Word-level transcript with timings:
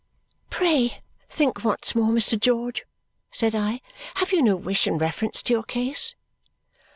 "Pray 0.49 1.03
think, 1.29 1.63
once 1.63 1.93
more, 1.93 2.09
Mr. 2.09 2.35
George," 2.39 2.85
said 3.31 3.53
I. 3.53 3.81
"Have 4.15 4.31
you 4.31 4.41
no 4.41 4.55
wish 4.55 4.87
in 4.87 4.97
reference 4.97 5.43
to 5.43 5.53
your 5.53 5.61
case?" 5.63 6.15